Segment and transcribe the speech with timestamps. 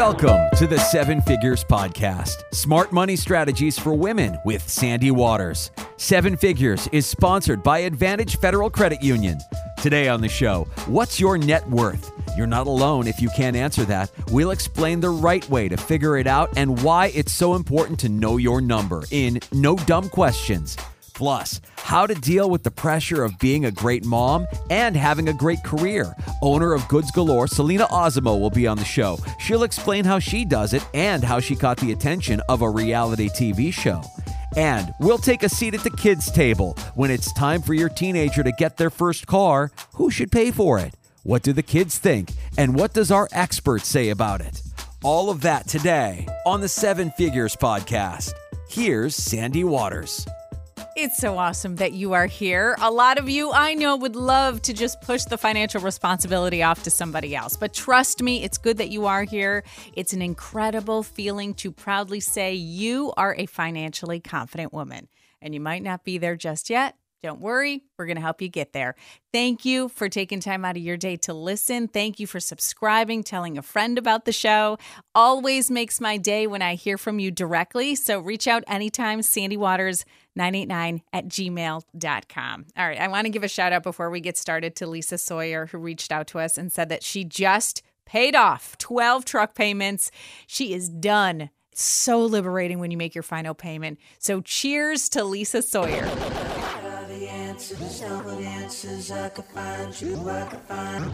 [0.00, 5.70] Welcome to the Seven Figures Podcast Smart Money Strategies for Women with Sandy Waters.
[5.98, 9.38] Seven Figures is sponsored by Advantage Federal Credit Union.
[9.76, 12.10] Today on the show, what's your net worth?
[12.34, 14.10] You're not alone if you can't answer that.
[14.28, 18.08] We'll explain the right way to figure it out and why it's so important to
[18.08, 20.78] know your number in No Dumb Questions.
[21.12, 25.32] Plus, how to deal with the pressure of being a great mom and having a
[25.32, 26.14] great career.
[26.40, 29.18] Owner of Goods Galore, Selena Osimo, will be on the show.
[29.40, 33.28] She'll explain how she does it and how she caught the attention of a reality
[33.28, 34.02] TV show.
[34.56, 36.76] And we'll take a seat at the kids' table.
[36.94, 40.78] When it's time for your teenager to get their first car, who should pay for
[40.78, 40.94] it?
[41.24, 42.30] What do the kids think?
[42.56, 44.62] And what does our expert say about it?
[45.02, 48.32] All of that today on the Seven Figures Podcast.
[48.68, 50.24] Here's Sandy Waters.
[51.02, 52.76] It's so awesome that you are here.
[52.78, 56.82] A lot of you I know would love to just push the financial responsibility off
[56.82, 57.56] to somebody else.
[57.56, 59.64] But trust me, it's good that you are here.
[59.94, 65.08] It's an incredible feeling to proudly say you are a financially confident woman.
[65.40, 68.48] And you might not be there just yet, don't worry, we're going to help you
[68.48, 68.94] get there.
[69.32, 71.86] Thank you for taking time out of your day to listen.
[71.86, 74.78] Thank you for subscribing, telling a friend about the show.
[75.14, 77.94] Always makes my day when I hear from you directly.
[77.94, 82.66] So reach out anytime, sandywaters989 at gmail.com.
[82.76, 85.18] All right, I want to give a shout out before we get started to Lisa
[85.18, 89.54] Sawyer, who reached out to us and said that she just paid off 12 truck
[89.54, 90.10] payments.
[90.46, 91.50] She is done.
[91.70, 93.98] It's so liberating when you make your final payment.
[94.18, 96.49] So cheers to Lisa Sawyer
[97.18, 101.12] the answers I could find you, I could find.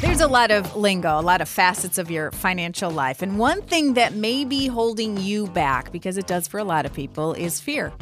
[0.00, 3.20] There's a lot of lingo, a lot of facets of your financial life.
[3.20, 6.86] And one thing that may be holding you back, because it does for a lot
[6.86, 7.92] of people, is fear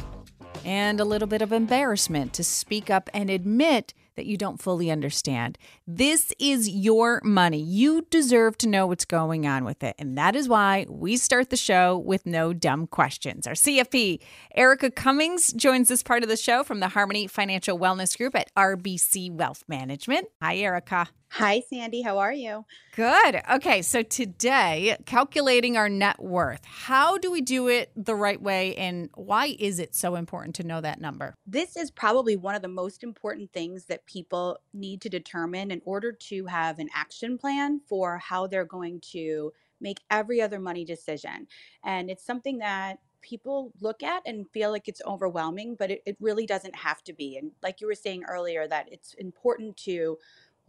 [0.63, 4.91] and a little bit of embarrassment to speak up and admit that you don't fully
[4.91, 5.57] understand.
[5.87, 7.61] This is your money.
[7.61, 9.95] You deserve to know what's going on with it.
[9.97, 13.47] And that is why we start the show with no dumb questions.
[13.47, 14.19] Our CFP,
[14.53, 18.53] Erica Cummings, joins this part of the show from the Harmony Financial Wellness Group at
[18.55, 20.27] RBC Wealth Management.
[20.41, 21.07] Hi, Erica.
[21.29, 22.01] Hi, Sandy.
[22.01, 22.65] How are you?
[22.95, 23.41] Good.
[23.51, 23.81] Okay.
[23.81, 26.63] So today, calculating our net worth.
[26.65, 28.75] How do we do it the right way?
[28.75, 31.35] And why is it so important to know that number?
[31.45, 35.81] This is probably one of the most important things that people need to determine in
[35.85, 40.85] order to have an action plan for how they're going to make every other money
[40.85, 41.47] decision.
[41.83, 46.17] And it's something that people look at and feel like it's overwhelming, but it, it
[46.19, 47.37] really doesn't have to be.
[47.37, 50.17] And like you were saying earlier, that it's important to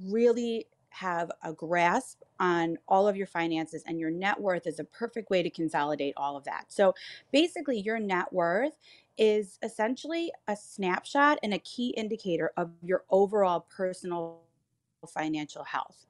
[0.05, 4.85] really have a grasp on all of your finances and your net worth is a
[4.85, 6.65] perfect way to consolidate all of that.
[6.69, 6.95] So
[7.33, 8.73] basically your net worth
[9.17, 14.41] is essentially a snapshot and a key indicator of your overall personal
[15.07, 16.07] financial health.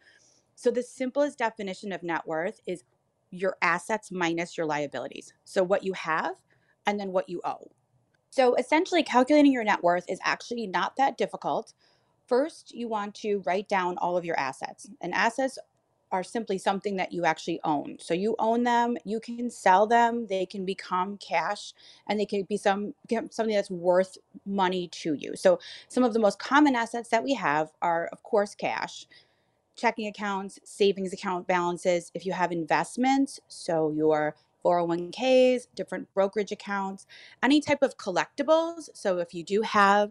[0.55, 2.85] So the simplest definition of net worth is
[3.31, 5.33] your assets minus your liabilities.
[5.45, 6.37] So what you have
[6.87, 7.71] and then what you owe.
[8.31, 11.73] So essentially calculating your net worth is actually not that difficult.
[12.29, 14.89] First, you want to write down all of your assets.
[15.01, 15.59] And assets
[16.11, 17.97] are simply something that you actually own.
[18.01, 21.75] So you own them, you can sell them, they can become cash,
[22.07, 22.95] and they can be some
[23.31, 25.37] something that's worth money to you.
[25.37, 29.07] So some of the most common assets that we have are of course cash,
[29.77, 34.35] checking accounts, savings account balances, if you have investments, so your
[34.65, 37.07] 401ks, different brokerage accounts,
[37.43, 38.89] any type of collectibles.
[38.95, 40.11] So if you do have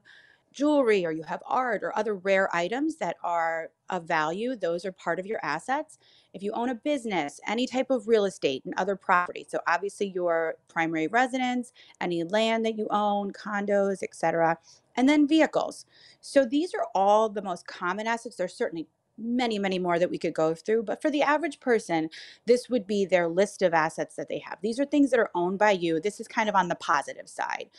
[0.54, 4.92] jewelry or you have art or other rare items that are of value, those are
[4.92, 5.98] part of your assets.
[6.34, 10.08] If you own a business, any type of real estate and other property, so obviously
[10.08, 14.58] your primary residence, any land that you own, condos, etc.,
[14.96, 15.86] and then vehicles.
[16.22, 18.36] So these are all the most common assets.
[18.36, 18.88] There's certainly
[19.18, 20.84] many, many more that we could go through.
[20.84, 22.10] But for the average person,
[22.46, 24.60] this would be their list of assets that they have.
[24.62, 26.00] These are things that are owned by you.
[26.00, 27.70] This is kind of on the positive side.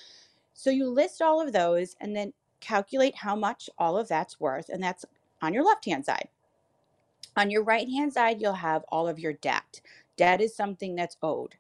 [0.55, 4.69] So you list all of those, and then calculate how much all of that's worth,
[4.69, 5.05] and that's
[5.43, 6.29] on your left hand side.
[7.37, 9.81] On your right hand side, you'll have all of your debt.
[10.17, 11.55] Debt is something that's owed.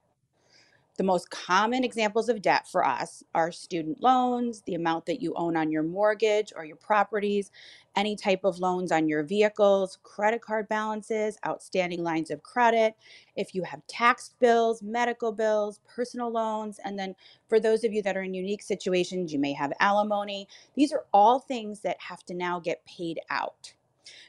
[0.98, 5.32] The most common examples of debt for us are student loans, the amount that you
[5.36, 7.52] own on your mortgage or your properties,
[7.94, 12.96] any type of loans on your vehicles, credit card balances, outstanding lines of credit,
[13.36, 17.14] if you have tax bills, medical bills, personal loans, and then
[17.48, 20.48] for those of you that are in unique situations, you may have alimony.
[20.74, 23.72] These are all things that have to now get paid out.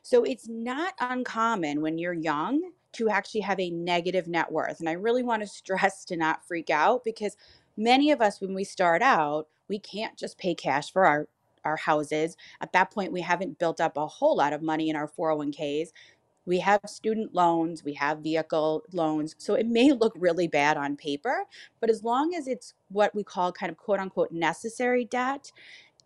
[0.03, 4.79] So it's not uncommon when you're young to actually have a negative net worth.
[4.79, 7.37] And I really want to stress to not freak out because
[7.77, 11.27] many of us, when we start out, we can't just pay cash for our
[11.65, 12.37] our houses.
[12.61, 15.89] At that point, we haven't built up a whole lot of money in our 401ks.
[16.45, 19.35] We have student loans, we have vehicle loans.
[19.37, 21.43] So it may look really bad on paper,
[21.79, 25.51] but as long as it's what we call kind of quote unquote necessary debt,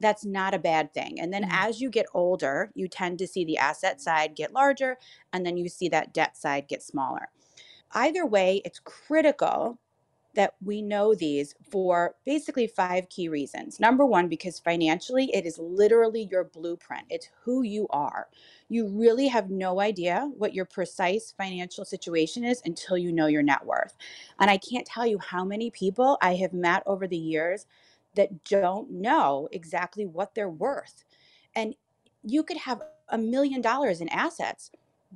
[0.03, 1.19] that's not a bad thing.
[1.21, 1.49] And then Mhm.
[1.51, 4.97] as you get older, you tend to see the asset side get larger
[5.33, 7.29] and then you see that debt side get smaller.
[7.93, 9.79] Either way, it's critical
[10.35, 13.81] that we know these for basically five key reasons.
[13.81, 18.29] Number one, because financially, it is literally your blueprint, it's who you are.
[18.69, 23.43] You really have no idea what your precise financial situation is until you know your
[23.43, 23.95] net worth.
[24.39, 27.67] And I can't tell you how many people I have met over the years
[28.15, 31.03] that don't know exactly what they're worth.
[31.55, 31.75] And
[32.23, 34.71] you could have a million dollars in assets,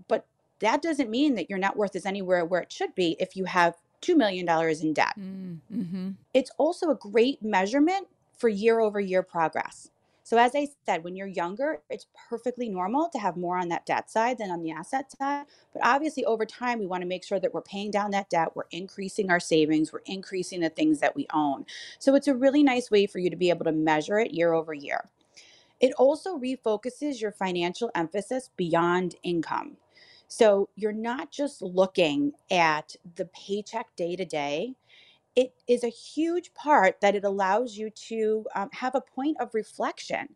[0.07, 0.25] but
[0.59, 3.45] that doesn't mean that your net worth is anywhere where it should be if you
[3.45, 4.47] have $2 million
[4.81, 5.13] in debt.
[5.19, 6.11] Mm-hmm.
[6.33, 8.07] It's also a great measurement
[8.37, 9.89] for year over year progress.
[10.27, 13.85] So, as I said, when you're younger, it's perfectly normal to have more on that
[13.85, 15.45] debt side than on the asset side.
[15.71, 18.53] But obviously, over time, we want to make sure that we're paying down that debt,
[18.53, 21.65] we're increasing our savings, we're increasing the things that we own.
[21.97, 24.51] So, it's a really nice way for you to be able to measure it year
[24.51, 25.05] over year.
[25.79, 29.77] It also refocuses your financial emphasis beyond income.
[30.27, 34.75] So you're not just looking at the paycheck day to day.
[35.37, 39.55] It is a huge part that it allows you to um, have a point of
[39.55, 40.29] reflection.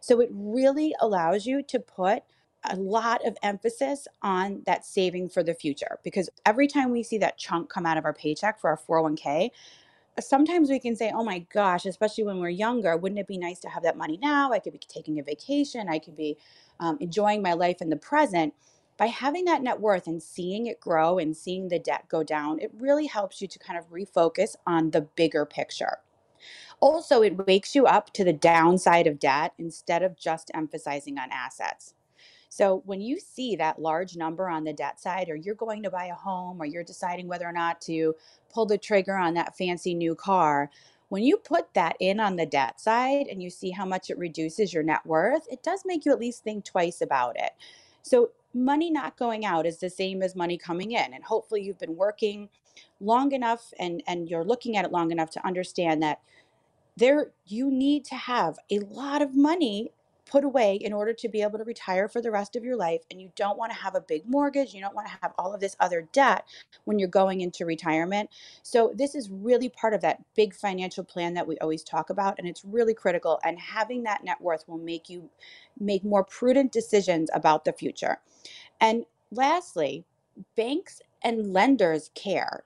[0.00, 2.24] So it really allows you to put
[2.64, 7.18] a lot of emphasis on that saving for the future because every time we see
[7.18, 9.50] that chunk come out of our paycheck for our 401k,
[10.20, 13.60] sometimes we can say, oh my gosh, especially when we're younger, wouldn't it be nice
[13.60, 14.52] to have that money now?
[14.52, 16.38] I could be taking a vacation, I could be
[16.80, 18.54] um, enjoying my life in the present.
[19.00, 22.58] By having that net worth and seeing it grow and seeing the debt go down,
[22.60, 26.00] it really helps you to kind of refocus on the bigger picture.
[26.80, 31.30] Also, it wakes you up to the downside of debt instead of just emphasizing on
[31.32, 31.94] assets.
[32.50, 35.90] So when you see that large number on the debt side, or you're going to
[35.90, 38.14] buy a home, or you're deciding whether or not to
[38.52, 40.70] pull the trigger on that fancy new car,
[41.08, 44.18] when you put that in on the debt side and you see how much it
[44.18, 47.52] reduces your net worth, it does make you at least think twice about it.
[48.02, 51.14] So money not going out is the same as money coming in.
[51.14, 52.48] And hopefully you've been working
[53.00, 56.20] long enough and, and you're looking at it long enough to understand that
[56.96, 59.90] there you need to have a lot of money
[60.30, 63.02] put away in order to be able to retire for the rest of your life
[63.10, 65.52] and you don't want to have a big mortgage you don't want to have all
[65.52, 66.44] of this other debt
[66.84, 68.30] when you're going into retirement.
[68.62, 72.36] So this is really part of that big financial plan that we always talk about
[72.38, 75.28] and it's really critical and having that net worth will make you
[75.78, 78.18] make more prudent decisions about the future.
[78.80, 80.04] And lastly
[80.56, 82.64] banks and lenders care.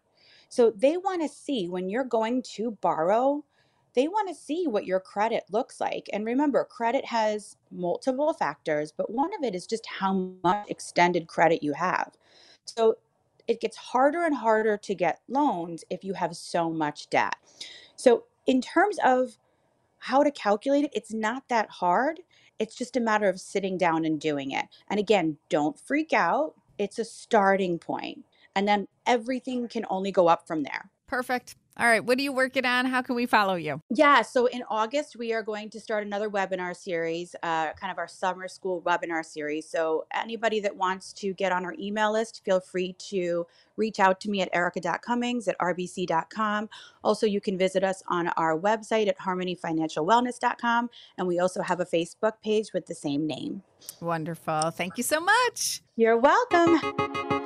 [0.49, 3.45] So they want to see when you're going to borrow
[3.95, 6.09] they want to see what your credit looks like.
[6.13, 11.27] And remember, credit has multiple factors, but one of it is just how much extended
[11.29, 12.13] credit you have.
[12.65, 12.97] So
[13.47, 17.37] it gets harder and harder to get loans if you have so much debt.
[17.97, 19.39] So, in terms of
[19.99, 22.21] how to calculate it, it's not that hard.
[22.59, 24.67] It's just a matter of sitting down and doing it.
[24.89, 26.55] And again, don't freak out.
[26.79, 28.25] It's a starting point,
[28.55, 30.91] And then everything can only go up from there.
[31.07, 31.57] Perfect.
[31.77, 32.05] All right.
[32.05, 32.87] What are you working on?
[32.87, 33.83] How can we follow you?
[33.91, 34.23] Yeah.
[34.23, 38.07] So in August, we are going to start another webinar series, uh, kind of our
[38.07, 39.69] summer school webinar series.
[39.69, 44.21] So anybody that wants to get on our email list, feel free to reach out
[44.21, 46.69] to me at erica.cummings at rbc.com.
[47.03, 50.91] Also, you can visit us on our website at harmonyfinancialwellness.com.
[51.19, 53.63] And we also have a Facebook page with the same name.
[54.01, 54.71] Wonderful.
[54.71, 55.83] Thank you so much.
[55.97, 57.45] You're welcome.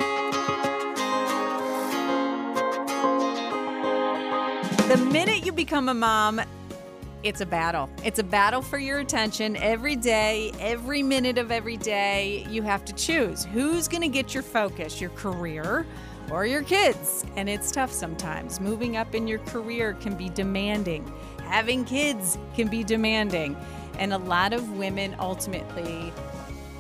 [4.88, 6.40] The minute you become a mom,
[7.22, 7.90] it's a battle.
[8.06, 12.46] It's a battle for your attention every day, every minute of every day.
[12.48, 15.84] You have to choose who's going to get your focus, your career
[16.30, 17.26] or your kids.
[17.36, 18.60] And it's tough sometimes.
[18.60, 23.58] Moving up in your career can be demanding, having kids can be demanding.
[23.98, 26.14] And a lot of women ultimately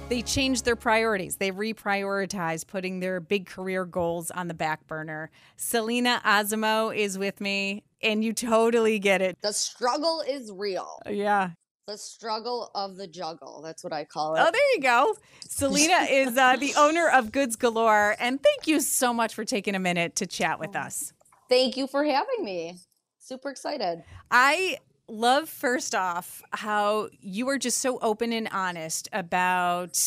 [0.08, 1.36] they change their priorities.
[1.36, 5.30] They reprioritize putting their big career goals on the back burner.
[5.56, 9.36] Selena Azamo is with me, and you totally get it.
[9.42, 11.00] The struggle is real.
[11.08, 11.50] Yeah.
[11.86, 13.62] The struggle of the juggle.
[13.62, 14.40] That's what I call it.
[14.40, 15.16] Oh, there you go.
[15.48, 18.14] Selena is uh, the owner of Goods Galore.
[18.20, 21.12] And thank you so much for taking a minute to chat with us.
[21.48, 22.76] Thank you for having me.
[23.18, 24.02] Super excited.
[24.30, 24.78] I
[25.08, 29.98] love first off how you are just so open and honest about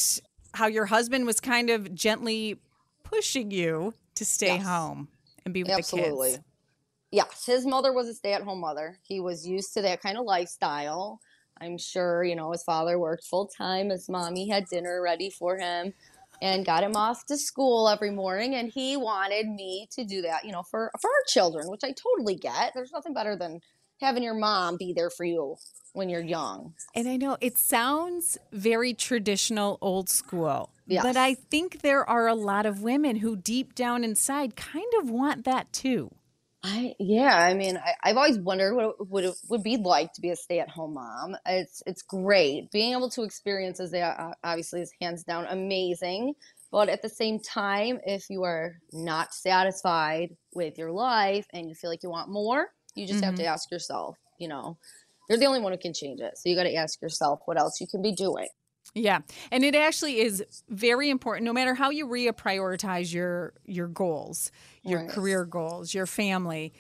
[0.54, 2.60] how your husband was kind of gently
[3.04, 4.66] pushing you to stay Yes.
[4.66, 5.08] home
[5.46, 6.32] and be with Absolutely.
[6.32, 6.46] the kids.
[7.12, 9.00] Yes, his mother was a stay at home mother.
[9.04, 11.20] He was used to that kind of lifestyle.
[11.60, 13.90] I'm sure, you know, his father worked full time.
[13.90, 15.94] His mommy had dinner ready for him
[16.42, 18.56] and got him off to school every morning.
[18.56, 21.92] And he wanted me to do that, you know, for, for our children, which I
[21.92, 22.72] totally get.
[22.74, 23.60] There's nothing better than
[24.00, 25.58] having your mom be there for you
[25.94, 26.74] when you're young.
[26.96, 30.72] And I know it sounds very traditional, old school.
[30.88, 31.04] Yes.
[31.04, 35.10] But I think there are a lot of women who deep down inside kind of
[35.10, 36.12] want that too.
[36.64, 40.22] I yeah, I mean, I, I've always wondered what it would would be like to
[40.22, 41.36] be a stay at home mom.
[41.46, 46.36] It's it's great being able to experience as they uh, Obviously, is hands down amazing.
[46.72, 51.76] But at the same time, if you are not satisfied with your life and you
[51.76, 54.18] feel like you want more, you just have to ask yourself.
[54.40, 54.78] You know,
[55.28, 56.38] you're the only one who can change it.
[56.38, 58.48] So you got to ask yourself what else you can be doing.
[58.94, 59.20] Yeah.
[59.52, 64.52] And it actually is very important no matter how you reprioritize your your goals,
[64.84, 65.10] your Right.
[65.10, 66.74] career goals, your family.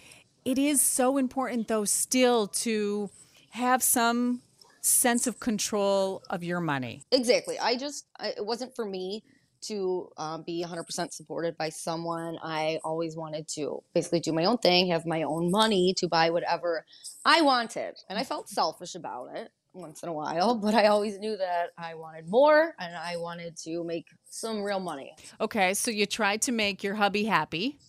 [0.43, 3.09] It is so important though still to
[3.51, 4.41] have some
[4.81, 7.03] sense of control of your money.
[7.11, 7.57] Exactly.
[7.59, 9.23] I just, it wasn't for me
[9.67, 12.39] to um, be 100% supported by someone.
[12.41, 16.31] I always wanted to basically do my own thing, have my own money to buy
[16.31, 16.83] whatever
[17.23, 17.93] I wanted.
[18.09, 21.71] And I felt selfish about it once in a while, but I always knew that
[21.77, 25.13] I wanted more and I wanted to make some real money.
[25.39, 27.79] Okay, so you tried to make your hubby happy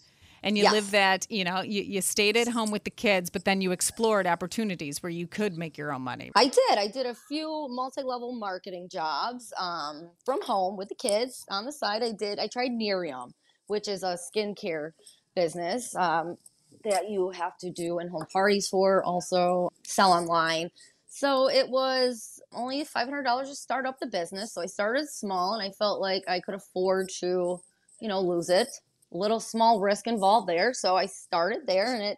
[0.43, 0.73] and you Yes.
[0.73, 3.73] lived that, you know, you, you stayed at home with the kids, but then you
[3.73, 6.33] explored opportunities where you could make your own money.
[6.35, 6.79] I did.
[6.79, 11.73] I did a few multi-level marketing jobs um, from home with the kids on the
[11.73, 12.03] side.
[12.03, 12.39] I did.
[12.39, 13.33] I tried Nerium,
[13.69, 14.93] which is a skincare
[15.37, 16.37] business um,
[16.85, 20.71] that you have to do in-home parties for, also sell online.
[21.15, 24.55] So it was only five hundred dollars to start up the business.
[24.55, 27.61] So I started small, and I felt like I could afford to,
[28.01, 28.69] you know, lose it.
[29.11, 30.73] Little small risk involved there.
[30.73, 32.17] So I started there, and it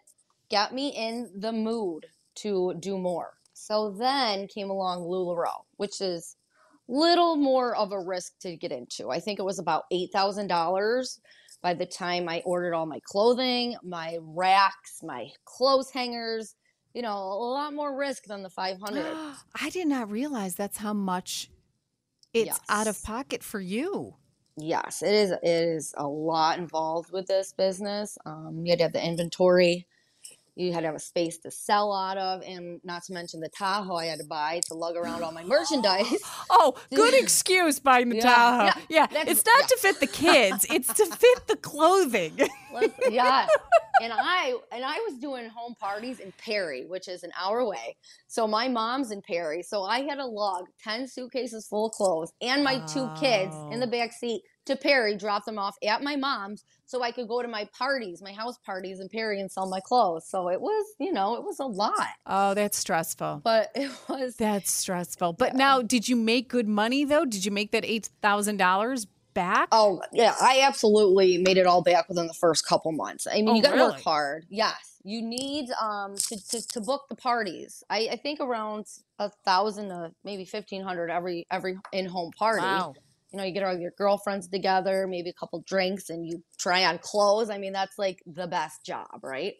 [0.49, 3.33] got me in the mood to do more.
[3.53, 6.37] So then came along LuLaRoe, which is
[6.87, 9.09] little more of a risk to get into.
[9.09, 11.19] I think it was about eight thousand dollars
[11.61, 16.55] by the time I ordered all my clothing, my racks, my clothes hangers.
[16.95, 19.05] You know, a lot more risk than the five hundred.
[19.61, 21.51] I did not realize that's how much
[22.33, 24.15] it's out of pocket for you.
[24.57, 25.31] yes, it is.
[25.31, 28.17] It is a lot involved with this business.
[28.25, 29.87] Um, you had to have the inventory.
[30.57, 33.49] You had to have a space to sell out of, and not to mention the
[33.49, 36.15] Tahoe I had to buy to lug around all my merchandise.
[36.49, 38.79] Oh, good excuse buying the Yeah, Tahoe.
[38.89, 39.67] yeah, Yeah, it's not yeah.
[39.67, 42.37] to fit the kids; it's to fit the clothing.
[42.73, 43.47] Listen, yeah.
[44.01, 47.95] And I and I was doing home parties in Perry, which is an hour away.
[48.27, 49.61] So my mom's in Perry.
[49.63, 53.79] So I had to lug 10 suitcases full of clothes and my two kids in
[53.79, 53.89] the Oh.
[53.89, 57.47] back seat to Perry, drop them off at my mom's so I could go to
[57.47, 60.27] my parties, my house parties in Perry and sell my clothes.
[60.27, 61.93] So it was, you know, it was a lot.
[62.25, 63.41] oh, that's stressful.
[63.43, 65.33] But it was That's stressful.
[65.33, 67.25] But now, did you make good money though?
[67.25, 69.69] Did you make that eight thousand dollars back?
[69.71, 73.27] Oh yeah, I absolutely made it all back within the first couple months.
[73.27, 73.91] I mean, Oh, you got to really?
[73.91, 74.45] work hard.
[74.49, 77.83] Yes, you need um to, to, to book the parties.
[77.89, 78.87] I, I think around
[79.19, 82.63] a thousand to maybe fifteen hundred every every in home party.
[82.63, 82.95] Wow.
[83.31, 86.85] You know, you get all your girlfriends together, maybe a couple drinks, and you try
[86.85, 87.49] on clothes.
[87.49, 89.55] I mean, that's like the best job, right?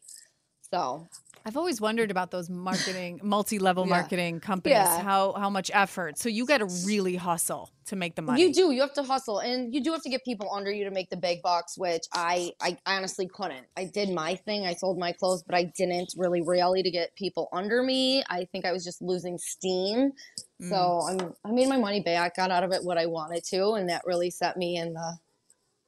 [0.72, 1.08] So
[1.46, 3.90] I've always wondered about those marketing, multi-level Yeah.
[3.90, 4.78] marketing companies.
[4.78, 5.02] Yeah.
[5.02, 6.18] How how much effort?
[6.18, 8.42] So you got to really hustle to make the money.
[8.42, 8.72] You do.
[8.72, 11.12] You have to hustle, and you do have to get people under you to make
[11.12, 13.68] the big bucks, which I, I honestly couldn't.
[13.78, 14.66] I did my thing.
[14.66, 18.24] I sold my clothes, but I didn't really rally to get people under me.
[18.28, 20.14] I think I was just losing steam.
[20.62, 21.22] So mm.
[21.22, 23.90] I'm, I made my money back, got out of it what I wanted to, and
[23.90, 25.18] that really set me in the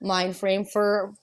[0.01, 1.13] mind frame for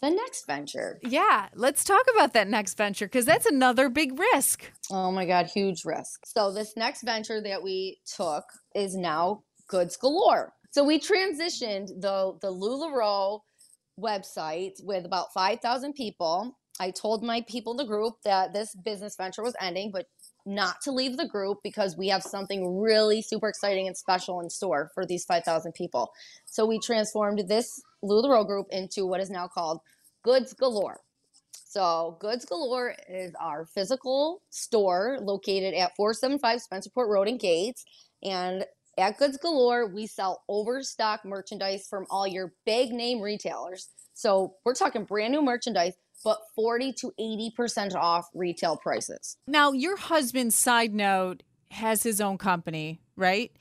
[0.00, 0.98] the next venture.
[1.02, 4.70] Yeah, let's talk about that next venture because that's another big risk.
[4.90, 6.26] Oh my God, huge risk.
[6.26, 10.52] So this next venture that we took is now Goods Galore.
[10.70, 13.40] So we transitioned the the LuLaRoe
[14.00, 16.56] website with about 5,000 people.
[16.80, 20.06] I told my people in the group that this business venture was ending, but
[20.46, 24.50] not to leave the group because we have something really super exciting and special in
[24.50, 26.10] store for these 5,000 people.
[26.46, 29.80] So we transformed this LuLaRoe group into what is now called
[30.22, 31.00] Goods Galore.
[31.70, 37.84] So, Goods Galore is our physical store located at 475 Spencerport Road in Gates.
[38.24, 38.66] And
[38.98, 43.88] at Goods Galore, we sell overstock merchandise from all your big name retailers.
[44.14, 49.36] So, we're talking brand new merchandise, but 40 to 80% off retail prices.
[49.46, 53.52] Now, your husband, side note, has his own company, right?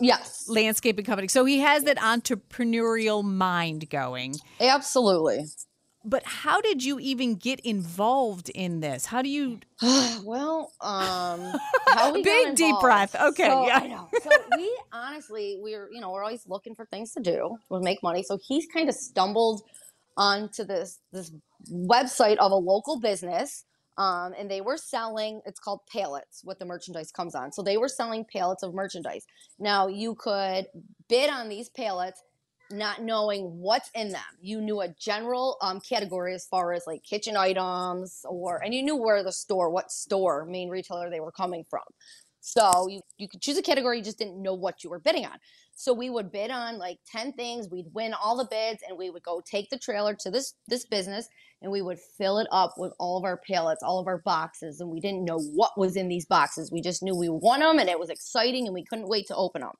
[0.00, 1.28] Yes, Landscaping company.
[1.28, 4.34] So he has that entrepreneurial mind going.
[4.60, 5.46] absolutely.
[6.04, 9.04] But how did you even get involved in this?
[9.04, 9.60] How do you
[10.24, 11.52] well, um,
[11.88, 13.14] how we Big deep breath.
[13.14, 13.78] Okay, So, yeah.
[13.78, 14.08] I know.
[14.22, 18.02] So we honestly, we're you know, we're always looking for things to do to make
[18.02, 18.22] money.
[18.22, 19.62] So he's kind of stumbled
[20.16, 21.32] onto this this
[21.70, 23.64] website of a local business.
[23.96, 27.50] Um, and they were selling it's called pallets what the merchandise comes on.
[27.50, 29.26] So they were selling pallets of merchandise.
[29.58, 30.66] Now you could
[31.08, 32.22] bid on these pallets
[32.70, 34.20] not knowing what's in them.
[34.40, 38.82] You knew a general um, category as far as like kitchen items or and you
[38.82, 41.82] knew where the store what store main retailer they were coming from
[42.40, 45.26] so you, you could choose a category you just didn't know what you were bidding
[45.26, 45.38] on.
[45.74, 49.10] So we would bid on like 10 things we'd win all the bids and we
[49.10, 51.28] would go take the trailer to this this business
[51.62, 54.80] and we would fill it up with all of our pallets all of our boxes
[54.80, 56.70] and we didn't know what was in these boxes.
[56.70, 59.36] We just knew we won them and it was exciting and we couldn't wait to
[59.36, 59.72] open them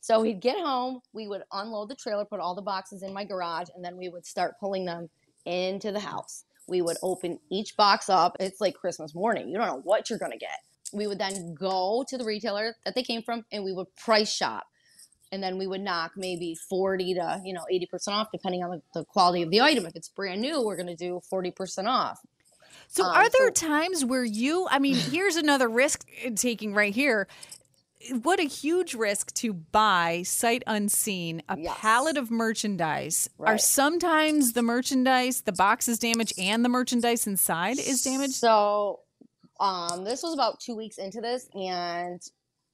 [0.00, 3.24] so we'd get home we would unload the trailer put all the boxes in my
[3.24, 5.08] garage and then we would start pulling them
[5.46, 6.44] into the house.
[6.66, 8.36] We would open each box up.
[8.40, 10.60] It's like christmas morning you don't know what you're to get
[10.94, 14.32] we would then go to the retailer that they came from and we would price
[14.32, 14.64] shop
[15.32, 18.82] and then we would knock maybe 40 to you know 80% off depending on the,
[19.00, 22.20] the quality of the item if it's brand new we're going to do 40% off
[22.88, 26.94] So, Um, are there so- times where you, I mean, here's another risk taking right
[26.94, 27.26] here.
[28.22, 31.74] What a huge risk to buy sight unseen a Yes.
[31.78, 33.30] pallet of merchandise.
[33.40, 38.34] Are sometimes the merchandise, the box is damaged and the merchandise inside is damaged?
[38.34, 39.00] so
[39.60, 42.22] um this was about two weeks into this and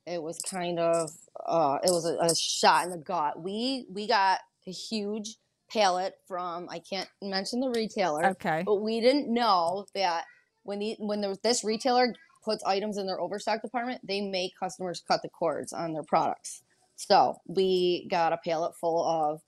[0.07, 1.11] it was kind of
[1.47, 5.37] uh it was a, a shot in the gut we we got a huge
[5.71, 8.63] pallet from i can't mention the retailer Okay.
[8.65, 10.25] but we didn't know that
[10.65, 15.03] when the when there, this retailer puts items in their overstock department, they make customers
[15.07, 16.63] cut the cords on their products.
[16.97, 19.43] So we got a pallet full of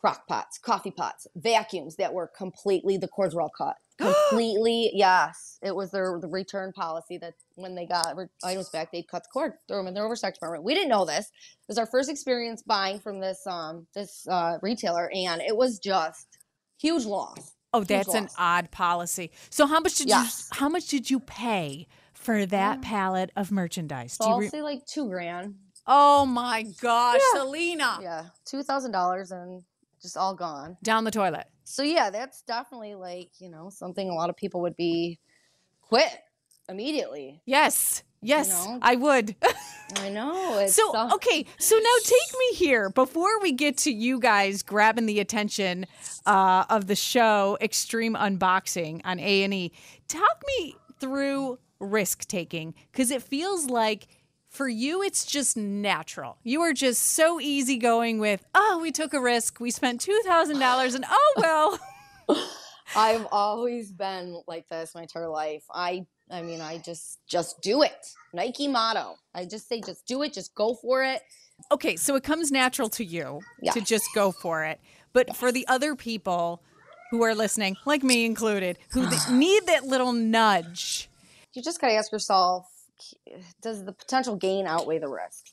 [0.00, 3.76] crock pots, coffee pots, vacuums that were completely the cords were all cut.
[4.30, 5.58] Completely, yes.
[5.62, 9.28] It was their the return policy that when they got items back, they'd cut the
[9.32, 10.64] cord, throw them in their overstock department.
[10.64, 11.24] We didn't know this.
[11.26, 15.78] It was our first experience buying from this um this uh, retailer, and it was
[15.78, 16.26] just
[16.78, 17.52] huge loss.
[17.72, 19.30] Oh, that's an odd policy.
[19.50, 20.48] So how much did Yes.
[20.52, 24.14] you how much did you pay for that pallet of merchandise?
[24.14, 25.54] So I'll re- say like two grand.
[25.86, 27.40] oh my gosh, Yeah.
[27.40, 27.98] Selena.
[28.02, 29.62] Yeah, two thousand dollars and
[30.00, 30.76] just all gone.
[30.82, 31.46] Down the toilet.
[31.64, 35.18] So yeah, that's definitely like you know something a lot of people would be
[35.82, 36.10] quit
[36.68, 37.42] immediately.
[37.46, 38.02] Yes.
[38.22, 38.78] Yes, know?
[38.82, 39.36] I would.
[39.96, 40.58] I know.
[40.58, 44.62] It's So, uh, okay, so now take me here before we get to you guys
[44.62, 45.86] grabbing the attention
[46.24, 49.72] uh, of the show Extreme Unboxing on A and E.
[50.08, 54.08] Talk me through risk taking because it feels like
[54.56, 56.38] for you it's just natural.
[56.42, 60.58] You are just so easygoing with, oh, we took a risk, we spent two thousand
[60.58, 61.78] dollars, and oh well.
[62.96, 65.64] I've always been like this my entire life.
[65.72, 68.14] I I mean, I just just do it.
[68.32, 69.16] Nike motto.
[69.34, 71.22] I just say just do it, just go for it.
[71.70, 73.40] okay, so it comes natural to you
[73.72, 74.80] to just go for it.
[75.12, 76.62] But for the other people
[77.10, 81.08] who are listening, like me included, who need that little nudge.
[81.54, 82.66] You just got to ask yourself,
[83.62, 85.46] does the potential gain outweigh the risk?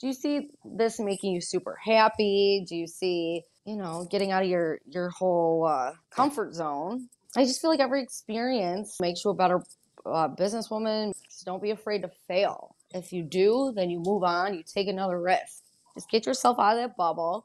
[0.00, 2.64] Do you see this making you super happy?
[2.68, 7.08] Do you see, you know, getting out of your your whole uh, comfort zone?
[7.36, 9.60] I just feel like every experience makes you a better
[10.06, 11.12] uh, businesswoman.
[11.28, 12.76] Just don't be afraid to fail.
[12.94, 14.54] If you do, then you move on.
[14.54, 15.62] You take another risk.
[15.94, 17.44] Just get yourself out of that bubble.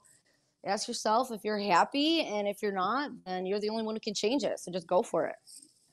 [0.66, 4.00] Ask yourself if you're happy, and if you're not, then you're the only one who
[4.00, 4.60] can change it.
[4.60, 5.36] So just go for it.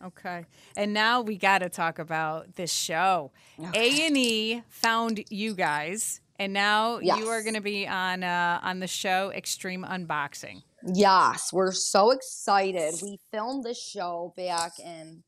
[0.05, 0.47] Okay.
[0.77, 3.33] And now we got to talk about this show.
[3.75, 8.61] A and E found you guys, and now you are going to be on uh,
[8.63, 10.63] on the show Extreme Unboxing.
[10.95, 12.95] Yes, we're so excited.
[13.03, 15.23] We filmed this show back in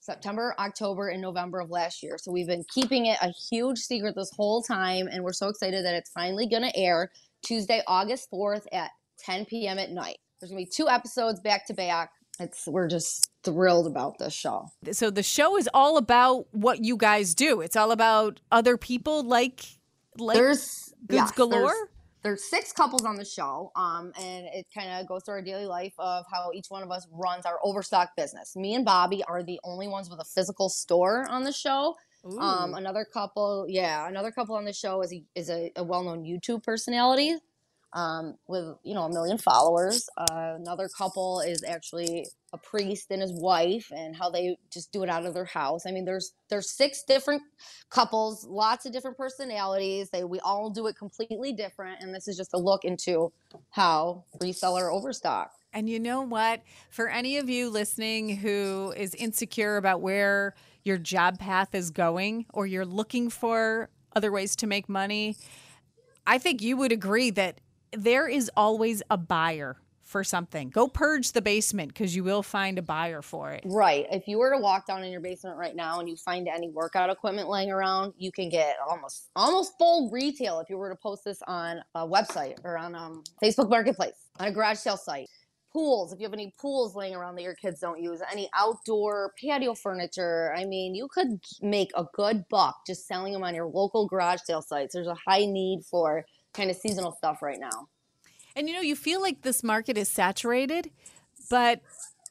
[0.00, 2.16] September, October, and November of last year.
[2.18, 5.84] So we've been keeping it a huge secret this whole time, and we're so excited
[5.84, 7.10] that it's finally going to air
[7.42, 9.78] Tuesday, August 4th at 10 p.m.
[9.78, 10.16] at night.
[10.40, 12.10] There's going to be two episodes back to back.
[12.40, 14.68] It's we're just thrilled about this show.
[14.92, 17.60] So the show is all about what you guys do.
[17.60, 19.64] It's all about other people like
[20.18, 21.60] like There's goods yes, galore.
[21.60, 21.88] There's,
[22.22, 25.66] there's six couples on the show, um, and it kind of goes through our daily
[25.66, 28.56] life of how each one of us runs our overstock business.
[28.56, 31.94] Me and Bobby are the only ones with a physical store on the show.
[32.40, 36.24] Um, another couple, yeah, another couple on the show is a, is a, a well-known
[36.24, 37.36] YouTube personality
[37.92, 40.08] um, with you know a million followers.
[40.16, 45.02] Uh, another couple is actually a priest and his wife, and how they just do
[45.02, 45.86] it out of their house.
[45.86, 47.42] I mean, there's there's six different
[47.90, 50.10] couples, lots of different personalities.
[50.10, 53.32] They we all do it completely different, and this is just a look into
[53.70, 55.50] how reseller overstock.
[55.72, 56.62] And you know what?
[56.90, 62.46] For any of you listening who is insecure about where your job path is going
[62.54, 65.36] or you're looking for other ways to make money,
[66.26, 67.60] I think you would agree that
[67.92, 70.70] there is always a buyer for something.
[70.70, 73.62] Go purge the basement because you will find a buyer for it.
[73.66, 74.06] Right.
[74.10, 76.70] If you were to walk down in your basement right now and you find any
[76.70, 80.96] workout equipment laying around, you can get almost almost full retail if you were to
[80.96, 85.28] post this on a website or on um, Facebook Marketplace on a garage sale site.
[85.74, 89.34] Pools, if you have any pools laying around that your kids don't use, any outdoor
[89.38, 93.66] patio furniture, I mean, you could make a good buck just selling them on your
[93.66, 94.94] local garage sale sites.
[94.94, 96.24] There's a high need for
[96.58, 97.88] kind of seasonal stuff right now.
[98.56, 100.90] And you know, you feel like this market is saturated,
[101.48, 101.80] but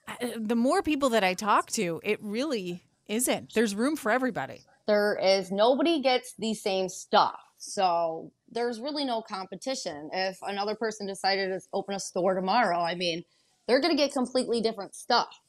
[0.07, 3.53] uh, the more people that I talk to, it really isn't.
[3.53, 4.61] There's room for everybody.
[4.85, 7.39] There is nobody gets the same stuff.
[7.57, 10.09] So there's really no competition.
[10.13, 13.23] If another person decided to open a store tomorrow, I mean,
[13.67, 15.39] they're going to get completely different stuff.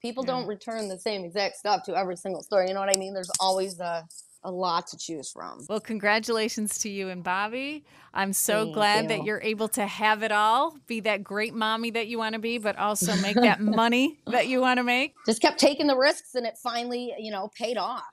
[0.00, 0.32] People yeah.
[0.32, 2.64] don't return the same exact stuff to every single store.
[2.64, 3.14] You know what I mean?
[3.14, 4.06] There's always a
[4.44, 5.64] a lot to choose from.
[5.68, 7.84] Well, congratulations to you and Bobby.
[8.14, 9.08] I'm so Thank glad you.
[9.08, 12.38] that you're able to have it all, be that great mommy that you want to
[12.38, 15.14] be, but also make that money that you want to make.
[15.26, 18.04] Just kept taking the risks and it finally, you know, paid off.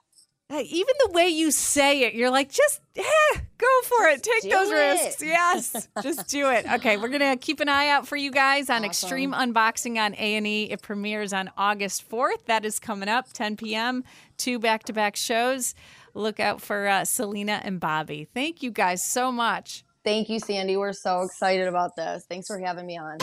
[0.47, 4.21] Hey, even the way you say it, you're like, just eh, go for it.
[4.21, 4.75] Take those it.
[4.75, 5.23] risks.
[5.23, 6.65] Yes, just do it.
[6.75, 8.85] Okay, we're gonna keep an eye out for you guys on awesome.
[8.85, 10.65] Extreme Unboxing on A and E.
[10.69, 12.45] It premieres on August 4th.
[12.45, 14.03] That is coming up, 10 p.m.
[14.37, 15.73] Two back-to-back shows
[16.15, 18.27] look out for uh, Selena and Bobby.
[18.33, 19.83] Thank you guys so much.
[20.03, 20.77] Thank you, Sandy.
[20.77, 22.25] We're so excited about this.
[22.29, 23.17] Thanks for having me on.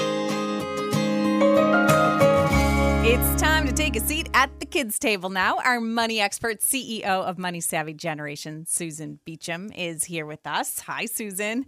[3.05, 5.59] It's time to take a seat at the kids' table now.
[5.59, 10.81] Our money expert, CEO of Money Savvy Generation, Susan Beacham, is here with us.
[10.81, 11.67] Hi, Susan.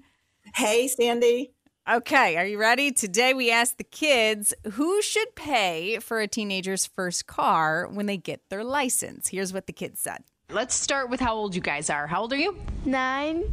[0.55, 1.53] Hey, Sandy.
[1.91, 2.93] Okay, are you ready?
[2.93, 8.17] Today we ask the kids who should pay for a teenager's first car when they
[8.17, 9.29] get their license.
[9.29, 10.25] Here's what the kids said.
[10.51, 12.07] Let's start with how old you guys are.
[12.07, 12.57] How old are you?
[12.85, 13.45] Nine.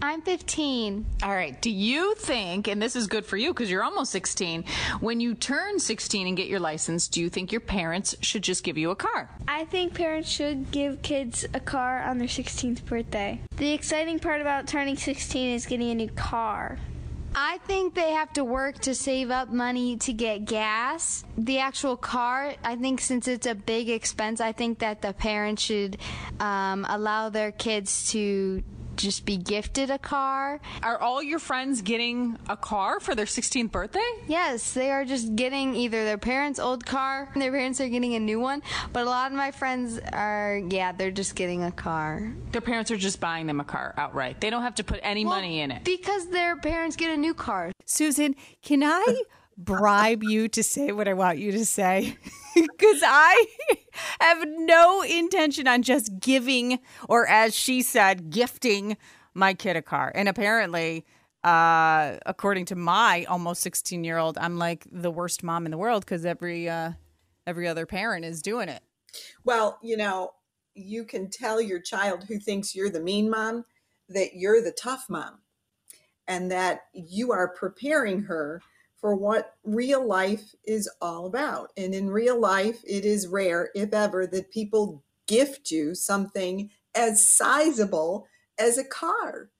[0.00, 1.04] I'm 15.
[1.22, 1.60] All right.
[1.60, 4.64] Do you think, and this is good for you because you're almost 16,
[5.00, 8.62] when you turn 16 and get your license, do you think your parents should just
[8.62, 9.28] give you a car?
[9.48, 13.40] I think parents should give kids a car on their 16th birthday.
[13.56, 16.78] The exciting part about turning 16 is getting a new car.
[17.40, 21.22] I think they have to work to save up money to get gas.
[21.36, 25.62] The actual car, I think since it's a big expense, I think that the parents
[25.62, 25.98] should
[26.40, 28.64] um, allow their kids to
[28.98, 30.60] just be gifted a car.
[30.82, 34.10] Are all your friends getting a car for their 16th birthday?
[34.26, 38.20] Yes, they are just getting either their parents' old car, their parents are getting a
[38.20, 42.34] new one, but a lot of my friends are, yeah, they're just getting a car.
[42.52, 44.40] Their parents are just buying them a car outright.
[44.40, 45.84] They don't have to put any well, money in it.
[45.84, 47.72] Because their parents get a new car.
[47.84, 49.22] Susan, can I
[49.56, 52.16] bribe you to say what I want you to say?
[52.78, 53.46] Because I
[54.20, 58.96] have no intention on just giving, or as she said, gifting
[59.34, 60.12] my kid a car.
[60.14, 61.04] And apparently,
[61.44, 65.78] uh, according to my almost 16 year old, I'm like the worst mom in the
[65.78, 66.92] world because every uh,
[67.46, 68.82] every other parent is doing it.
[69.44, 70.32] Well, you know,
[70.74, 73.64] you can tell your child who thinks you're the mean mom
[74.08, 75.38] that you're the tough mom
[76.26, 78.60] and that you are preparing her
[79.00, 81.72] for what real life is all about.
[81.76, 87.24] And in real life, it is rare, if ever, that people gift you something as
[87.24, 88.26] sizable
[88.58, 89.50] as a car.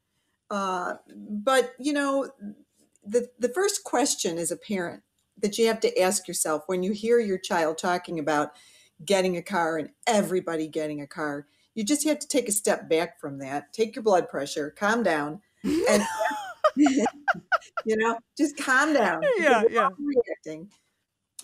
[0.51, 2.31] Uh, but, you know,
[3.05, 5.03] the, the first question as a parent
[5.40, 8.53] that you have to ask yourself when you hear your child talking about
[9.05, 12.88] getting a car and everybody getting a car, you just have to take a step
[12.88, 16.03] back from that, take your blood pressure, calm down, and
[17.85, 19.22] you know, just calm down.
[19.38, 19.88] Yeah, yeah.
[19.98, 20.70] Reacting.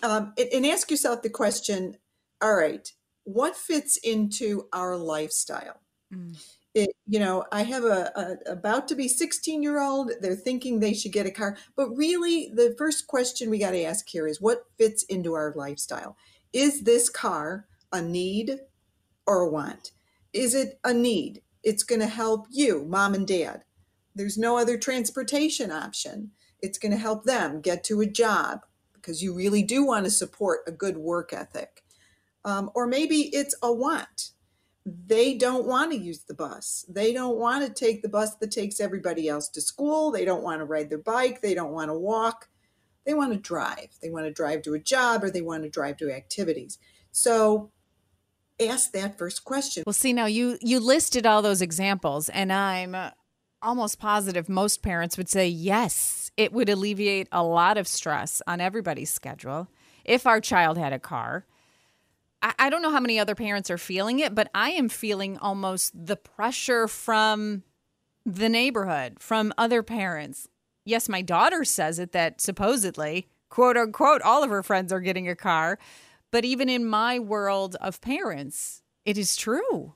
[0.03, 1.97] Um, and, and ask yourself the question:
[2.41, 2.91] All right,
[3.23, 5.81] what fits into our lifestyle?
[6.13, 6.37] Mm.
[6.73, 10.11] It, you know, I have a, a about to be 16 year old.
[10.19, 13.83] They're thinking they should get a car, but really, the first question we got to
[13.83, 16.17] ask here is what fits into our lifestyle.
[16.51, 18.59] Is this car a need
[19.25, 19.91] or a want?
[20.33, 21.41] Is it a need?
[21.63, 23.63] It's going to help you, mom and dad
[24.15, 26.31] there's no other transportation option.
[26.61, 28.61] It's going to help them get to a job
[28.93, 31.83] because you really do want to support a good work ethic.
[32.43, 34.31] Um, or maybe it's a want.
[34.85, 36.85] They don't want to use the bus.
[36.87, 40.11] They don't want to take the bus that takes everybody else to school.
[40.11, 41.41] They don't want to ride their bike.
[41.41, 42.49] They don't want to walk.
[43.05, 43.89] They want to drive.
[44.01, 46.77] They want to drive to a job or they want to drive to activities.
[47.11, 47.71] So
[48.59, 49.83] ask that first question.
[49.85, 52.95] Well, see now you you listed all those examples and I'm
[53.65, 58.59] almost positive most parents would say, yes, It would alleviate a lot of stress on
[58.59, 59.69] everybody's schedule
[60.03, 61.45] if our child had a car.
[62.41, 65.93] I, don't know how many other parents are feeling it, but I am feeling almost
[65.95, 67.63] the pressure from
[68.25, 70.47] the neighborhood, from other parents.
[70.83, 75.27] Yes, my daughter says it that supposedly, quote unquote, all of her friends are getting
[75.27, 75.79] a car.
[76.29, 79.95] But even in my world of parents, it is true.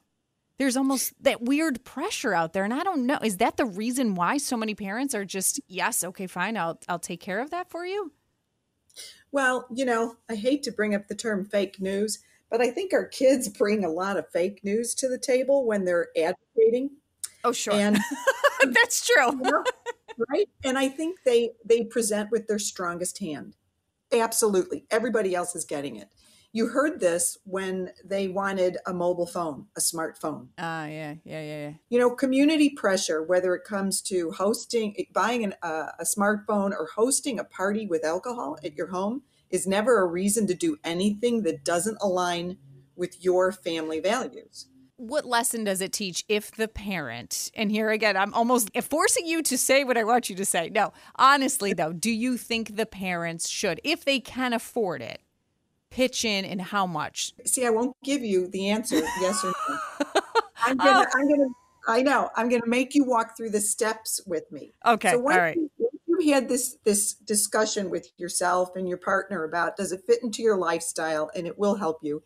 [0.59, 2.65] There's almost that weird pressure out there.
[2.65, 6.03] And I don't know, is that the reason why so many parents are just, yes,
[6.03, 8.11] okay, fine, I'll I'll take care of that for you?
[9.31, 12.19] Well, you know, I hate to bring up the term fake news,
[12.51, 15.85] but I think our kids bring a lot of fake news to the table when
[15.85, 16.91] they're advocating.
[17.43, 17.73] Oh, sure.
[17.73, 17.97] And
[18.63, 19.31] that's true.
[19.31, 19.63] you know,
[20.29, 20.49] right?
[20.65, 23.55] And I think they they present with their strongest hand.
[24.11, 24.85] Absolutely.
[24.91, 26.09] Everybody else is getting it.
[26.51, 30.47] You heard this when they wanted a mobile phone, a smartphone.
[30.57, 31.73] Ah, yeah, yeah, yeah, yeah.
[31.89, 36.89] You know, community pressure, whether it comes to hosting, buying an, uh, a smartphone or
[36.95, 41.43] hosting a party with alcohol at your home, is never a reason to do anything
[41.43, 42.57] that doesn't align
[42.95, 44.69] with your family values.
[44.97, 49.41] What lesson does it teach if the parent, and here again, I'm almost forcing you
[49.43, 50.69] to say what I want you to say.
[50.69, 55.21] No, honestly, though, do you think the parents should, if they can afford it,
[55.89, 57.33] pitch in and how much?
[57.45, 60.21] See, I won't give you the answer, yes or no.
[60.61, 61.19] I'm gonna, oh.
[61.19, 61.49] I'm gonna,
[61.87, 64.73] I know, I'm gonna make you walk through the steps with me.
[64.85, 65.55] Okay, so all right.
[65.55, 65.69] You,
[66.19, 70.41] you had this this discussion with yourself and your partner about does it fit into
[70.41, 72.23] your lifestyle, and it will help you.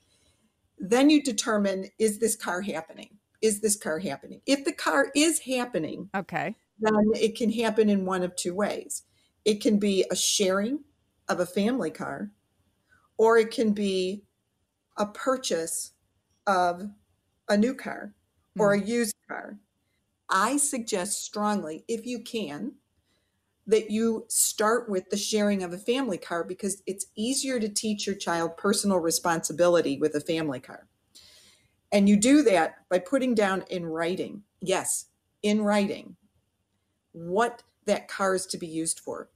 [0.80, 3.18] Then you determine is this car happening?
[3.42, 4.42] Is this car happening?
[4.46, 9.04] If the car is happening, okay, then it can happen in one of two ways.
[9.46, 10.80] It can be a sharing
[11.30, 12.32] of a family car
[13.24, 14.22] or it can be
[14.98, 15.94] a purchase
[16.46, 16.90] of
[17.48, 18.14] a new car
[18.60, 18.86] or a hmm.
[18.86, 19.58] used car.
[20.30, 22.74] I suggest strongly, if you can,
[23.66, 28.06] that you start with the sharing of a family car because it's easier to teach
[28.06, 30.90] your child personal responsibility with a family car.
[31.94, 35.06] And you do that by putting down in writing, yes,
[35.42, 36.18] in writing,
[37.14, 39.30] what that car is to be used for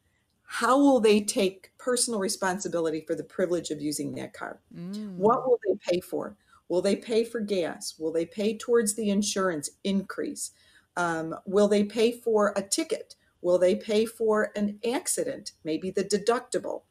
[0.50, 4.62] how will they take personal responsibility for the privilege of using that car?
[4.74, 5.16] Mm.
[5.18, 6.38] What will they pay for?
[6.70, 7.96] Will they pay for gas?
[8.00, 10.52] Will they pay towards the insurance increase?
[10.96, 13.16] Um, will they pay for a ticket?
[13.42, 15.52] Will they pay for an accident?
[15.66, 16.84] Maybe the deductible.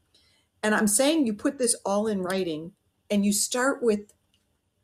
[0.63, 2.73] And I'm saying you put this all in writing
[3.11, 4.13] and you start with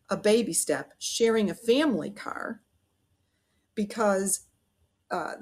[0.08, 2.62] a baby step, sharing a family car,
[3.74, 4.46] because
[5.10, 5.34] uh,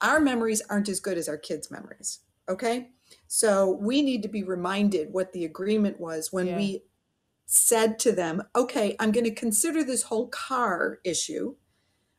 [0.00, 2.20] our memories aren't as good as our kids' memories.
[2.48, 2.90] Okay.
[3.26, 6.56] So we need to be reminded what the agreement was when yeah.
[6.56, 6.84] we
[7.46, 11.56] said to them, okay, I'm going to consider this whole car issue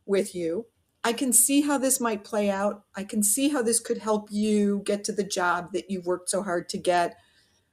[0.05, 0.67] with you.
[1.03, 2.83] I can see how this might play out.
[2.95, 6.29] I can see how this could help you get to the job that you've worked
[6.29, 7.15] so hard to get.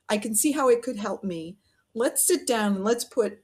[0.09, 1.57] I can see how it could help me.
[1.95, 3.43] Let's sit down and let's put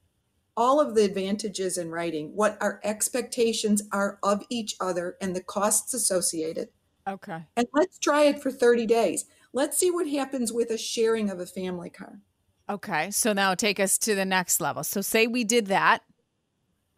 [0.57, 5.42] all of the advantages in writing, what our expectations are of each other and the
[5.42, 6.68] costs associated.
[7.09, 7.47] Okay.
[7.57, 9.25] And let's try it for 30 days.
[9.53, 12.21] Let's see what happens with a sharing of a family car.
[12.68, 13.11] Okay.
[13.11, 14.85] So now take us to the next level.
[14.85, 16.03] So say we did that.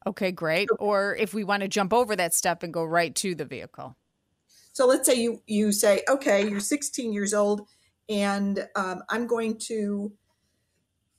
[0.06, 0.68] Okay, great.
[0.78, 3.96] Or if we want to jump over that step and go right to the vehicle.
[4.72, 7.68] So let's say you you say, okay, you're 16 years old,
[8.08, 10.12] and um, I'm going to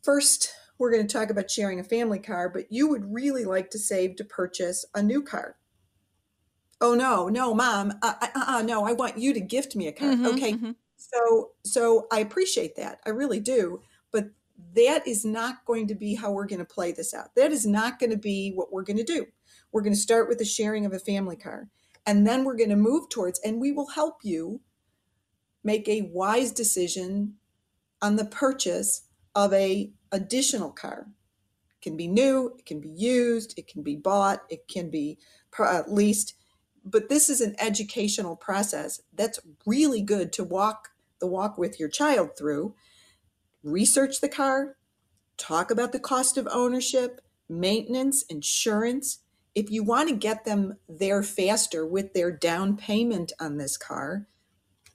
[0.02, 3.70] first we're going to talk about sharing a family car, but you would really like
[3.70, 5.58] to save to purchase a new car
[6.82, 9.92] oh no no mom uh, uh, uh, no i want you to gift me a
[9.92, 10.72] car mm-hmm, okay mm-hmm.
[10.98, 13.80] so so i appreciate that i really do
[14.12, 14.26] but
[14.76, 17.66] that is not going to be how we're going to play this out that is
[17.66, 19.26] not going to be what we're going to do.
[19.72, 21.70] We're going to start with the sharing of a family car
[22.06, 24.62] and then we're going to move towards and we will help you
[25.64, 27.36] make a wise decision
[28.02, 29.04] on the purchase
[29.36, 31.08] of a additional car
[31.70, 35.18] it can be new it can be used it can be bought it can be
[35.60, 36.34] uh, leased
[36.84, 40.90] but this is an educational process that's really good to walk
[41.20, 42.74] the walk with your child through.
[43.64, 44.78] Research the car,
[45.38, 49.20] talk about the cost of ownership, maintenance, insurance.
[49.54, 54.28] If you want to get them there faster with their down payment on this car,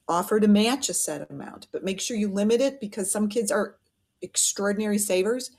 [0.08, 3.50] offer to match a set amount, but make sure you limit it because some kids
[3.50, 3.76] are
[4.22, 5.50] extraordinary savers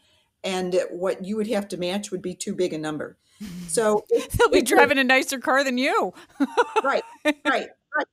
[0.43, 3.17] and what you would have to match would be too big a number.
[3.67, 4.05] So
[4.37, 6.13] they'll be driving a nicer car than you.
[6.83, 8.07] right, right, right.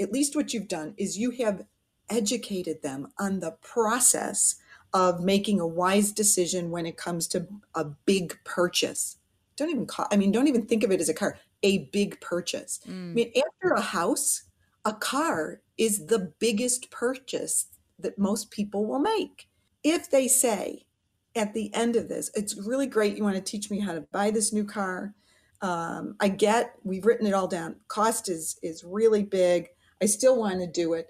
[0.00, 1.66] At least what you've done is you have
[2.08, 4.56] educated them on the process
[4.92, 9.16] of making a wise decision when it comes to a big purchase.
[9.56, 12.20] Don't even call, I mean, don't even think of it as a car, a big
[12.20, 12.80] purchase.
[12.86, 13.10] Mm.
[13.10, 14.42] I mean, after a house,
[14.84, 17.66] a car is the biggest purchase
[17.98, 19.48] that most people will make.
[19.82, 20.84] If they say
[21.34, 24.02] at the end of this, it's really great, you want to teach me how to
[24.12, 25.14] buy this new car.
[25.60, 27.76] Um, I get, we've written it all down.
[27.88, 29.68] Cost is is really big.
[30.02, 31.06] I still want to do it.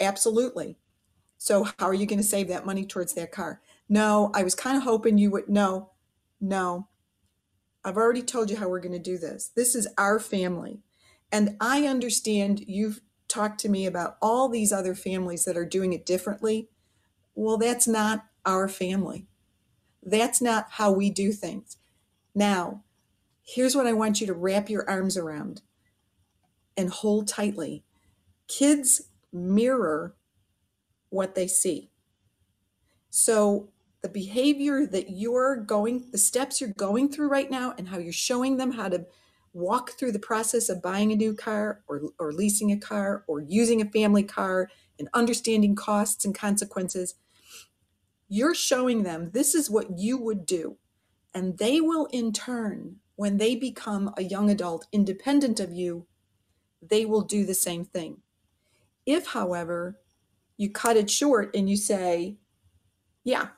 [0.00, 0.78] Absolutely.
[1.36, 3.60] So how are you going to save that money towards that car?
[3.88, 5.48] No, I was kind of hoping you would.
[5.48, 5.90] No,
[6.40, 6.88] no.
[7.84, 9.50] I've already told you how we're going to do this.
[9.54, 10.80] This is our family.
[11.30, 15.92] And I understand you've talked to me about all these other families that are doing
[15.92, 16.68] it differently.
[17.34, 19.26] Well, that's not our family.
[20.02, 21.76] That's not how we do things.
[22.34, 22.82] Now,
[23.42, 25.62] here's what I want you to wrap your arms around
[26.76, 27.84] and hold tightly.
[28.48, 29.02] Kids
[29.32, 30.14] mirror
[31.10, 31.90] what they see.
[33.10, 33.68] So
[34.00, 38.12] the behavior that you're going, the steps you're going through right now, and how you're
[38.12, 39.06] showing them how to
[39.52, 43.40] walk through the process of buying a new car or, or leasing a car or
[43.40, 47.14] using a family car and understanding costs and consequences,
[48.32, 50.78] you're showing them this is what you would do.
[51.34, 56.06] And they will, in turn, when they become a young adult independent of you,
[56.80, 58.22] they will do the same thing.
[59.04, 59.98] If, however,
[60.56, 62.38] you cut it short and you say,
[63.22, 63.48] yeah,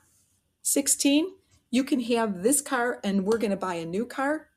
[0.63, 1.29] 16,
[1.71, 4.49] you can have this car and we're going to buy a new car,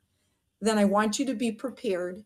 [0.61, 2.25] then I want you to be prepared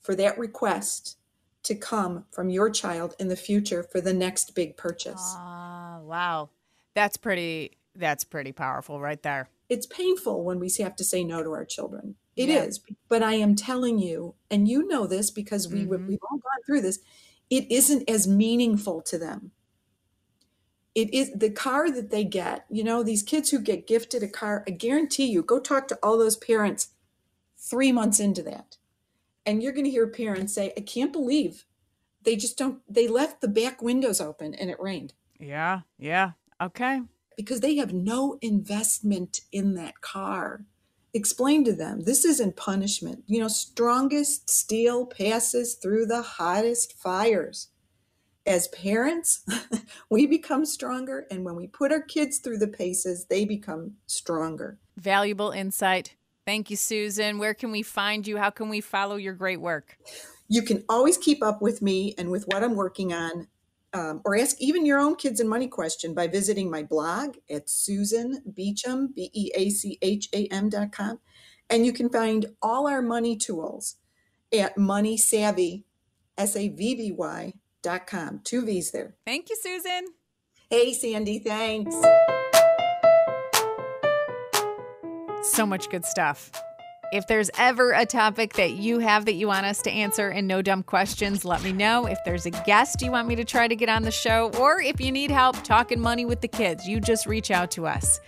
[0.00, 1.18] for that request
[1.64, 5.34] to come from your child in the future for the next big purchase.
[5.36, 6.48] Ah, wow.
[7.00, 9.48] That's pretty that's pretty powerful right there.
[9.70, 12.16] It's painful when we have to say no to our children.
[12.36, 12.64] It Yeah.
[12.64, 16.06] is, but I am telling you, and you know this because we Mhm.
[16.08, 16.98] we've all gone through this.
[17.48, 19.52] It isn't as meaningful to them.
[20.94, 22.66] It is the car that they get.
[22.68, 24.62] You know, these kids who get gifted a car.
[24.66, 26.88] I guarantee you, go talk to all those parents
[27.56, 28.76] three months into that,
[29.46, 31.64] and you're going to hear parents say, "I can't believe
[32.20, 32.82] they just don't.
[32.86, 35.80] They left the back windows open and it rained." Yeah.
[35.98, 36.32] Yeah.
[36.60, 37.00] Okay.
[37.36, 40.64] because they have no investment in that car.
[41.14, 43.24] Explain to them this isn't punishment.
[43.26, 47.68] You know, strongest steel passes through the hottest fires.
[48.46, 49.44] As parents,
[50.10, 54.78] we become stronger, and when we put our kids through the paces, they become stronger.
[54.96, 56.14] Valuable insight.
[56.46, 57.38] Thank you, Susan.
[57.38, 58.38] Where can we find you?
[58.38, 59.98] How can we follow your great work?
[60.48, 63.46] You can always keep up with me and with what I'm working on,
[63.92, 67.68] um, or ask even your own kids and money question by visiting my blog at
[67.68, 71.18] Susan Beacham, B E A C H A M dot com.
[71.68, 73.96] And you can find all our money tools
[74.52, 75.84] at Money Savvy,
[76.36, 78.40] S A V V Y dot com.
[78.44, 79.14] Two V's there.
[79.24, 80.06] Thank you, Susan.
[80.68, 81.94] Hey, Sandy, thanks.
[85.42, 86.52] So much good stuff.
[87.12, 90.46] If there's ever a topic that you have that you want us to answer and
[90.46, 92.06] no dumb questions, let me know.
[92.06, 94.80] If there's a guest you want me to try to get on the show, or
[94.80, 98.20] if you need help talking money with the kids, you just reach out to us.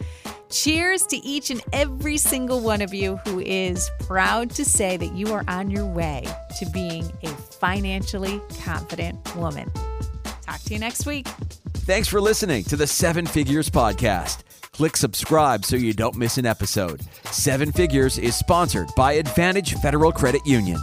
[0.51, 5.15] Cheers to each and every single one of you who is proud to say that
[5.15, 6.27] you are on your way
[6.59, 9.71] to being a financially confident woman.
[10.43, 11.29] Talk to you next week.
[11.87, 14.43] Thanks for listening to the Seven Figures Podcast.
[14.73, 17.03] Click subscribe so you don't miss an episode.
[17.27, 20.81] Seven Figures is sponsored by Advantage Federal Credit Union.